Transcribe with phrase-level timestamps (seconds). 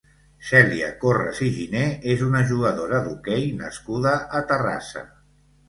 [0.51, 1.83] Cèlia Corres i Giner
[2.15, 5.09] és una jugadora d'hoquei nascuda a Terrassa.